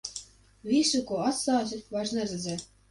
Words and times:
Visu, 0.69 1.03
ko 1.11 1.21
atstāsi, 1.29 1.81
vairs 1.95 2.17
neredzēt. 2.19 2.71